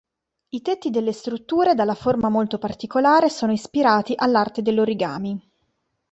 I 0.49 0.63
tetti 0.63 0.89
delle 0.89 1.11
strutture, 1.13 1.75
dalla 1.75 1.93
forma 1.93 2.27
molto 2.27 2.57
particolare, 2.57 3.29
sono 3.29 3.51
ispirati 3.51 4.13
all'arte 4.17 4.63
dell'origami. 4.63 5.39